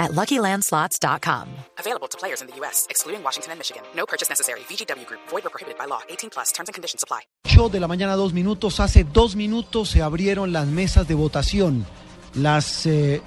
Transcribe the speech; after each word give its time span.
at 0.00 0.10
LuckyLandSlots.com. 0.12 1.46
Available 1.78 2.08
to 2.08 2.18
players 2.18 2.40
in 2.42 2.48
the 2.48 2.56
U.S., 2.56 2.86
excluding 2.90 3.22
Washington 3.22 3.52
and 3.52 3.60
Michigan. 3.60 3.82
No 3.94 4.06
purchase 4.06 4.28
necessary. 4.28 4.60
VGW 4.60 5.06
Group. 5.06 5.20
Void 5.28 5.46
or 5.46 5.50
prohibited 5.50 5.78
by 5.78 5.84
law. 5.86 6.00
18 6.08 6.30
plus. 6.30 6.50
Terms 6.50 6.68
and 6.68 6.74
conditions 6.74 7.04
apply. 7.04 7.20
8 7.44 7.70
de 7.70 7.78
la 7.78 7.86
mañana, 7.86 8.16
dos 8.16 8.32
minutos. 8.32 8.80
Hace 8.80 9.04
dos 9.04 9.36
minutos 9.36 9.90
se 9.90 10.02
abrieron 10.02 10.52
las 10.52 10.66
mesas 10.66 11.06
de 11.06 11.14
votación. 11.14 11.86
Las 12.34 12.86
eh, 12.86 13.22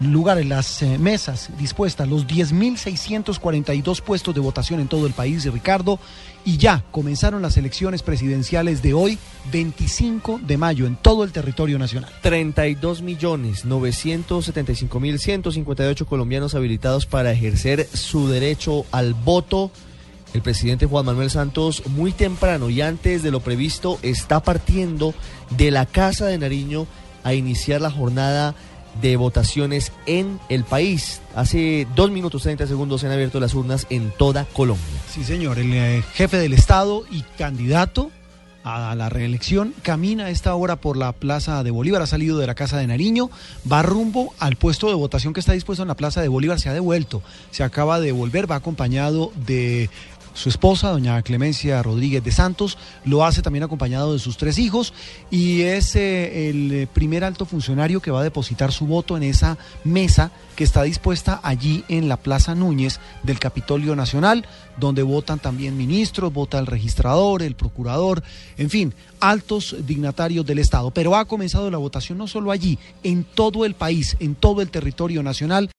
lugares, 0.00 0.46
las 0.46 0.82
eh, 0.82 0.98
mesas 0.98 1.50
dispuestas, 1.58 2.08
los 2.08 2.26
10.642 2.26 4.00
puestos 4.02 4.34
de 4.34 4.40
votación 4.40 4.80
en 4.80 4.88
todo 4.88 5.06
el 5.06 5.12
país, 5.12 5.50
Ricardo, 5.50 5.98
y 6.44 6.58
ya 6.58 6.84
comenzaron 6.90 7.42
las 7.42 7.56
elecciones 7.56 8.02
presidenciales 8.02 8.82
de 8.82 8.94
hoy, 8.94 9.18
25 9.52 10.40
de 10.42 10.56
mayo, 10.56 10.86
en 10.86 10.96
todo 10.96 11.24
el 11.24 11.32
territorio 11.32 11.78
nacional. 11.78 12.10
32 12.22 13.02
millones 13.02 13.64
975 13.64 15.00
mil 15.00 15.18
158 15.18 16.06
colombianos 16.06 16.54
habilitados 16.54 17.06
para 17.06 17.32
ejercer 17.32 17.88
su 17.92 18.28
derecho 18.28 18.84
al 18.92 19.14
voto. 19.14 19.70
El 20.34 20.42
presidente 20.42 20.86
Juan 20.86 21.06
Manuel 21.06 21.30
Santos, 21.30 21.82
muy 21.86 22.12
temprano 22.12 22.68
y 22.68 22.82
antes 22.82 23.22
de 23.22 23.30
lo 23.30 23.40
previsto, 23.40 23.98
está 24.02 24.42
partiendo 24.42 25.14
de 25.56 25.70
la 25.70 25.86
Casa 25.86 26.26
de 26.26 26.36
Nariño 26.36 26.86
a 27.24 27.32
iniciar 27.34 27.80
la 27.80 27.90
jornada 27.90 28.54
de 29.00 29.16
votaciones 29.16 29.92
en 30.06 30.38
el 30.48 30.64
país. 30.64 31.20
Hace 31.34 31.86
dos 31.94 32.10
minutos 32.10 32.42
30 32.42 32.66
segundos 32.66 33.00
se 33.00 33.06
han 33.06 33.12
abierto 33.12 33.40
las 33.40 33.54
urnas 33.54 33.86
en 33.90 34.10
toda 34.16 34.44
Colombia. 34.44 34.84
Sí, 35.08 35.24
señor. 35.24 35.58
El 35.58 35.72
eh, 35.72 36.02
jefe 36.14 36.38
del 36.38 36.52
Estado 36.52 37.04
y 37.10 37.22
candidato 37.38 38.10
a 38.66 38.96
la 38.96 39.08
reelección 39.08 39.72
camina 39.82 40.24
a 40.24 40.30
esta 40.30 40.52
hora 40.56 40.74
por 40.74 40.96
la 40.96 41.12
Plaza 41.12 41.62
de 41.62 41.70
Bolívar, 41.70 42.02
ha 42.02 42.06
salido 42.06 42.36
de 42.38 42.48
la 42.48 42.56
Casa 42.56 42.78
de 42.78 42.88
Nariño, 42.88 43.30
va 43.70 43.82
rumbo 43.82 44.34
al 44.40 44.56
puesto 44.56 44.88
de 44.88 44.94
votación 44.94 45.32
que 45.32 45.38
está 45.38 45.52
dispuesto 45.52 45.82
en 45.82 45.88
la 45.88 45.94
Plaza 45.94 46.20
de 46.20 46.26
Bolívar, 46.26 46.58
se 46.58 46.68
ha 46.68 46.74
devuelto, 46.74 47.22
se 47.52 47.62
acaba 47.62 48.00
de 48.00 48.10
volver, 48.10 48.50
va 48.50 48.56
acompañado 48.56 49.30
de 49.46 49.88
su 50.36 50.50
esposa, 50.50 50.90
doña 50.90 51.22
Clemencia 51.22 51.82
Rodríguez 51.82 52.22
de 52.22 52.30
Santos, 52.30 52.76
lo 53.04 53.24
hace 53.24 53.40
también 53.40 53.64
acompañado 53.64 54.12
de 54.12 54.18
sus 54.18 54.36
tres 54.36 54.58
hijos 54.58 54.92
y 55.30 55.62
es 55.62 55.96
eh, 55.96 56.50
el 56.50 56.88
primer 56.92 57.24
alto 57.24 57.46
funcionario 57.46 58.00
que 58.00 58.10
va 58.10 58.20
a 58.20 58.24
depositar 58.24 58.70
su 58.70 58.86
voto 58.86 59.16
en 59.16 59.22
esa 59.22 59.56
mesa 59.82 60.30
que 60.54 60.64
está 60.64 60.82
dispuesta 60.82 61.40
allí 61.42 61.84
en 61.88 62.08
la 62.08 62.16
Plaza 62.16 62.54
Núñez 62.54 62.98
del 63.22 63.38
Capitolio 63.38 63.96
Nacional, 63.96 64.46
donde 64.78 65.02
votan 65.02 65.38
también 65.38 65.76
ministros, 65.76 66.32
vota 66.32 66.58
el 66.58 66.66
registrador, 66.66 67.42
el 67.42 67.54
procurador, 67.54 68.22
en 68.56 68.70
fin, 68.70 68.94
altos 69.20 69.76
dignatarios 69.86 70.44
del 70.44 70.58
Estado. 70.58 70.90
Pero 70.90 71.16
ha 71.16 71.26
comenzado 71.26 71.70
la 71.70 71.78
votación 71.78 72.18
no 72.18 72.26
solo 72.26 72.50
allí, 72.50 72.78
en 73.02 73.24
todo 73.24 73.64
el 73.64 73.74
país, 73.74 74.16
en 74.18 74.34
todo 74.34 74.62
el 74.62 74.70
territorio 74.70 75.22
nacional. 75.22 75.70